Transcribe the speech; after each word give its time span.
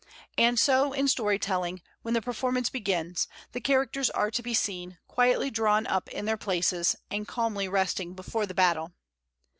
And 0.35 0.57
so 0.57 0.93
in 0.93 1.07
story 1.07 1.37
telling, 1.37 1.79
when 2.01 2.15
the 2.15 2.23
performance 2.23 2.71
begins, 2.71 3.27
the 3.51 3.61
characters 3.61 4.09
are 4.09 4.31
to 4.31 4.41
be 4.41 4.55
seen, 4.55 4.97
quietly 5.07 5.51
drawn 5.51 5.85
up 5.85 6.09
in 6.09 6.25
their 6.25 6.37
places, 6.37 6.95
and 7.11 7.27
calmly 7.27 7.67
resting 7.67 8.15
before 8.15 8.47
the 8.47 8.55
battle. 8.55 8.93